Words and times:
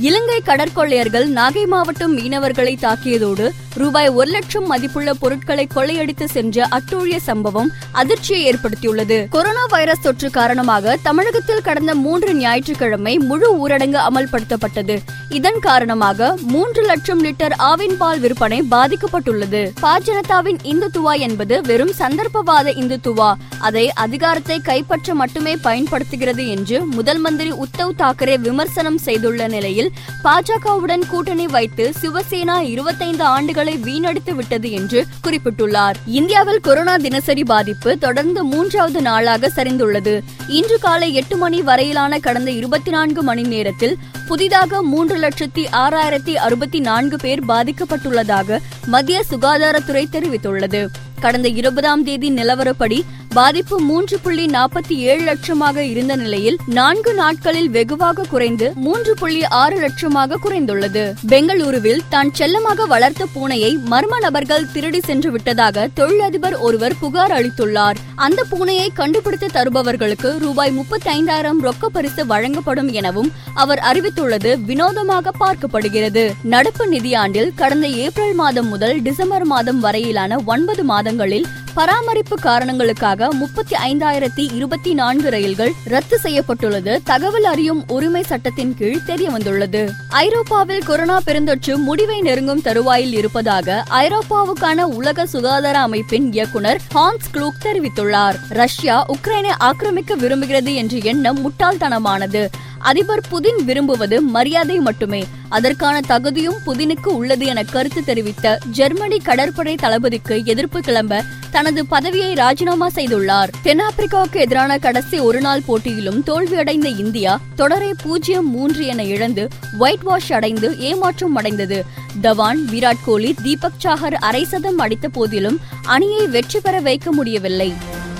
இலங்கை 0.00 0.42
கடற்கொள்ளையர்கள் 0.44 1.32
நாகை 1.32 1.66
மாவட்டம் 1.66 2.18
மீனவர்களை 2.18 2.74
தாக்கியதோடு 2.82 3.50
ரூபாய் 3.74 4.08
ஒரு 4.08 4.30
லட்சம் 4.30 4.66
மதிப்புள்ள 4.66 5.14
பொருட்களை 5.14 5.66
கொள்ளையடித்து 5.74 6.24
சென்ற 6.24 6.68
அட்டூழிய 6.70 7.16
சம்பவம் 7.16 7.70
அதிர்ச்சியை 7.92 8.52
ஏற்படுத்தியுள்ளது. 8.52 9.28
கொரோனா 9.28 9.64
வைரஸ் 9.68 10.00
தொற்று 10.00 10.30
காரணமாக 10.30 10.98
தமிழகத்தில் 11.02 11.62
கடந்த 11.62 11.94
மூன்று 11.94 12.34
ஞாயிற்றுக்கிழமை 12.34 13.18
முழு 13.18 13.68
ஊரடங்கு 13.68 14.00
அமல்படுத்தப்பட்டது. 14.08 14.98
இதன் 15.28 15.58
காரணமாக 15.60 16.36
மூன்று 16.42 16.82
லட்சம் 16.82 17.24
லிட்டர் 17.24 17.54
ஆவின் 17.58 17.96
பால் 17.96 18.20
விற்பனை 18.20 18.62
பாதிக்கப்பட்டுள்ளது. 18.70 19.70
பாஜனதாவின் 19.82 20.58
இந்துத்துவா 20.62 21.18
என்பது 21.18 21.60
வெறும் 21.62 21.92
சந்தர்ப்பவாத 21.98 22.72
இந்துத்துவா. 22.74 23.32
அதை 23.58 23.92
அதிகாரத்தை 23.92 24.60
கைப்பற்ற 24.60 25.14
மட்டுமே 25.14 25.56
பயன்படுத்துகிறது 25.56 26.48
என்று 26.48 26.84
முதல் 26.84 27.18
மந்திரி 27.18 27.52
உத்தவ் 27.52 27.96
தாக்கரே 27.98 28.38
விமர்சனம் 28.38 28.98
செய்துள்ள 28.98 29.48
நிலையில் 29.48 29.87
பாஜகவுடன் 30.24 31.06
கூட்டணி 31.08 31.46
வைத்து 31.46 31.92
சிவசேனா 32.02 32.60
இருபத்தைந்து 32.60 33.24
ஆண்டுகளை 33.24 33.80
வீணடித்து 33.80 34.34
விட்டது 34.34 34.70
என்று 34.70 35.06
குறிப்பிட்டுள்ளார். 35.26 35.94
இந்தியாவில் 36.06 36.60
கொரோனா 36.60 36.96
தினசரி 36.96 37.44
பாதிப்பு 37.44 37.98
தொடர்ந்து 37.98 38.44
மூன்றாவது 38.44 39.02
நாளாக 39.02 39.50
சரிந்துள்ளது. 39.56 40.20
இன்று 40.48 40.78
காலை 40.78 41.14
எட்டு 41.14 41.36
மணி 41.36 41.62
வரையிலான 41.62 42.18
கடந்த 42.18 42.50
இருபத்தி 42.50 42.90
நான்கு 42.90 43.22
மணி 43.22 43.42
நேரத்தில் 43.42 43.96
புதிதாக 44.26 44.82
மூன்று 44.82 45.18
லட்சத்தி 45.18 45.66
ஆறாயிரத்தி 45.72 46.34
அறுபத்தி 46.34 46.80
நான்கு 46.80 47.16
பேர் 47.16 47.46
பாதிக்கப்பட்டுள்ளதாக 47.46 48.58
மத்திய 48.86 49.24
சுகாதாரத்துறை 49.30 50.04
தெரிவித்துள்ளது. 50.12 50.86
கடந்த 51.20 51.48
இருபதாம் 51.48 52.04
தேதி 52.04 52.30
நிலவரப்படி 52.30 53.02
பாதிப்பு 53.38 53.76
மூன்று 53.88 54.16
புள்ளி 54.22 54.44
நாற்பத்தி 54.46 54.94
ஏழு 55.10 55.22
லட்சமாக 55.28 55.82
இருந்த 55.90 56.16
நிலையில் 56.16 56.56
நான்கு 56.78 57.12
நாட்களில் 57.14 57.68
வெகுவாக 57.70 58.24
குறைந்து 58.30 58.66
மூன்று 58.84 59.12
புள்ளி 59.14 59.42
ஆறு 59.60 59.76
லட்சமாக 59.84 60.38
குறைந்துள்ளது. 60.44 61.02
பெங்களூருவில் 61.32 62.02
தான் 62.08 62.30
செல்லமாக 62.38 62.86
வளர்த்த 62.92 63.26
பூனையை 63.34 63.70
மர்ம 63.92 64.18
நபர்கள் 64.18 64.66
திருடி 64.72 65.00
சென்று 65.00 65.30
விட்டதாக 65.30 65.86
தொழிலதிபர் 65.98 66.56
ஒருவர் 66.58 66.96
புகார் 67.00 67.34
அளித்துள்ளார். 67.38 68.00
அந்த 68.26 68.40
பூனையை 68.50 68.88
கண்டுபிடித்து 69.00 69.50
தருபவர்களுக்கு 69.56 70.32
ரூபாய் 70.38 70.74
முப்பத்தி 70.78 71.10
ஐந்தாயிரம் 71.10 71.62
ரொக்க 71.68 71.92
பரிசு 71.98 72.24
வழங்கப்படும் 72.26 72.90
எனவும் 73.02 73.30
அவர் 73.54 73.82
அறிவித்துள்ளது 73.90 74.52
வினோதமாக 74.70 75.34
பார்க்கப்படுகிறது. 75.44 76.26
நடப்பு 76.54 76.86
நிதியாண்டில் 76.96 77.54
கடந்த 77.62 77.88
ஏப்ரல் 78.06 78.36
மாதம் 78.42 78.68
முதல் 78.68 78.96
டிசம்பர் 79.02 79.48
மாதம் 79.54 79.80
வரையிலான 79.86 80.42
ஒன்பது 80.54 80.84
மாதங்களில் 80.84 81.48
பராமரிப்பு 81.78 82.36
காரணங்களுக்காக 82.36 83.34
முப்பத்தி 83.34 83.76
ஐந்தாயிரத்தி 83.84 84.54
இருபத்தி 84.54 84.94
நான்கு 84.94 85.30
ரயில்கள் 85.30 85.72
ரத்து 85.84 86.18
செய்யப்பட்டுள்ளது. 86.18 87.00
தகவல் 87.04 87.44
அறியும் 87.44 87.84
உரிமை 87.88 88.22
சட்டத்தின் 88.22 88.74
கீழ் 88.74 89.04
தெரிய 89.06 89.30
வந்துள்ளது 89.30 89.90
ஐரோப்பாவில் 90.08 90.82
கொரோனா 90.84 91.20
பெருந்தொற்று 91.26 91.76
முடிவை 91.76 92.20
நெருங்கும் 92.20 92.60
தருவாயில் 92.60 93.12
இருப்பதாக 93.12 93.84
ஐரோப்பாவுக்கான 93.90 94.80
உலக 94.80 95.26
சுகாதார 95.26 95.78
அமைப்பின் 95.78 96.32
இயக்குனர் 96.32 96.80
ஹான்ஸ் 96.94 97.30
க்ளூக் 97.32 97.62
தெரிவித்துள்ளார். 97.62 98.34
ரஷ்யா 98.48 99.06
உக்ரைனை 99.06 99.50
ஆக்கிரமிக்க 99.58 100.16
விரும்புகிறது 100.16 100.74
என்ற 100.74 100.96
எண்ணம் 101.02 101.50
முட்டாள்தனமானது. 101.50 102.46
அதிபர் 102.78 103.24
புதின் 103.30 103.64
விரும்புவது 103.64 104.22
மரியாதை 104.22 104.76
மட்டுமே. 104.78 105.26
அதற்கான 105.48 106.00
தகுதியும் 106.00 106.54
புதினுக்கு 106.66 107.06
உள்ளது 107.06 107.46
என 107.46 107.62
கருத்து 107.62 108.04
தெரிவித்த 108.04 108.58
ஜெர்மனி 108.70 109.18
கடற்படை 109.18 109.74
தளபதிக்கு 109.74 110.44
எதிர்ப்பு 110.44 110.80
கிளம்ப 110.80 111.22
தனது 111.50 111.86
பதவியை 111.86 112.34
ராஜினாமா 112.34 112.88
செய்துள்ளார். 112.88 113.48
தென்னாப்பிரிக்காவுக்கு 113.64 114.32
எதிரான 114.32 114.78
கடைசி 114.78 115.18
ஒருநாள் 115.18 115.62
போட்டியிலும் 115.66 116.22
தோல்வியடைந்த 116.26 116.98
இந்தியா 116.98 117.40
தொடரை 117.56 117.94
பூஜ்ஜியம் 118.02 118.50
மூன்று 118.50 118.86
என 118.86 119.04
இழந்து 119.04 119.48
ஒயிட் 119.78 120.02
வாஷ் 120.02 120.32
அடைந்து 120.32 120.78
ஏமாற்றம் 120.78 121.34
அடைந்தது. 121.34 121.84
தவான் 122.22 122.58
விராட் 122.72 123.04
கோலி 123.04 123.34
தீபக் 123.42 123.80
சாகர் 123.84 124.14
அரை 124.14 124.44
சதம் 124.44 124.78
அடித்த 124.78 125.08
போதிலும் 125.08 125.58
அணியை 125.82 126.26
வெற்றி 126.26 126.60
பெற 126.60 126.80
வைக்க 126.80 127.12
முடியவில்லை. 127.12 127.72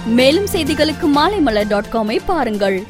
மேலும் 0.06 0.46
செய்திகளுக்கு 0.52 1.06
மாலைமலர் 1.14 1.68
டாட் 1.68 1.90
காமை 1.92 2.20
பாருங்கள். 2.26 2.86